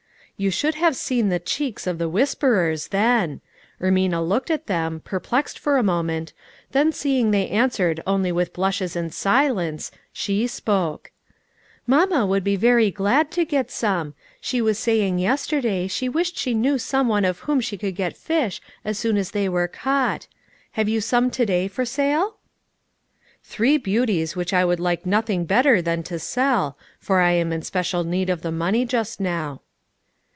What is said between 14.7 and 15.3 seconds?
say ing